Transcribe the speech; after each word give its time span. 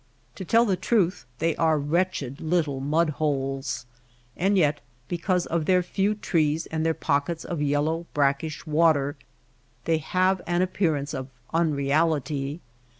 To 0.33 0.43
tell 0.43 0.65
the 0.65 0.75
truth 0.75 1.27
they 1.37 1.55
are 1.57 1.77
wretched 1.77 2.41
little 2.41 2.79
mud 2.79 3.11
holes; 3.21 3.85
and 4.35 4.57
yet 4.57 4.81
because 5.07 5.45
of 5.45 5.65
their 5.65 5.83
few 5.83 6.15
trees 6.15 6.65
and 6.65 6.83
their 6.83 6.95
pockets 6.95 7.45
of 7.45 7.61
yellow 7.61 8.07
brackish 8.15 8.65
water 8.65 9.15
they 9.85 9.99
have 9.99 10.41
an 10.47 10.63
appearance 10.63 11.13
of 11.13 11.29
un 11.53 11.75
reality. 11.75 12.61